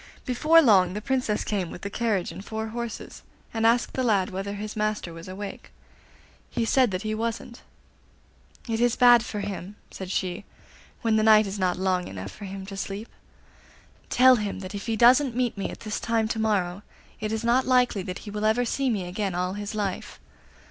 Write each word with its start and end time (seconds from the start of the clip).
Before 0.25 0.63
long 0.63 0.93
the 0.95 0.99
Princess 0.99 1.43
came 1.43 1.69
with 1.69 1.83
the 1.83 1.89
carriage 1.91 2.31
and 2.31 2.43
four 2.43 2.69
horses, 2.69 3.21
and 3.53 3.67
asked 3.67 3.93
the 3.93 4.01
lad 4.01 4.31
whether 4.31 4.55
his 4.55 4.75
master 4.75 5.13
was 5.13 5.27
awake. 5.27 5.71
He 6.49 6.65
said 6.65 6.89
that 6.89 7.03
he 7.03 7.13
wasn't. 7.13 7.61
'It 8.67 8.79
is 8.81 8.95
bad 8.95 9.23
for 9.23 9.41
him,' 9.41 9.75
said 9.91 10.09
she, 10.09 10.43
'when 11.03 11.17
the 11.17 11.21
night 11.21 11.45
is 11.45 11.59
not 11.59 11.77
long 11.77 12.07
enough 12.07 12.31
for 12.31 12.45
him 12.45 12.65
to 12.65 12.75
sleep. 12.75 13.09
Tell 14.09 14.37
him 14.37 14.61
that 14.61 14.73
if 14.73 14.87
he 14.87 14.95
doesn't 14.95 15.35
meet 15.35 15.55
me 15.55 15.69
at 15.69 15.81
this 15.81 15.99
time 15.99 16.27
to 16.29 16.39
morrow 16.39 16.81
it 17.19 17.31
is 17.31 17.43
not 17.43 17.67
likely 17.67 18.01
that 18.01 18.25
he 18.25 18.31
will 18.31 18.43
ever 18.45 18.65
see 18.65 18.89
me 18.89 19.07
again 19.07 19.35
all 19.35 19.53
his 19.53 19.75
life. 19.75 20.19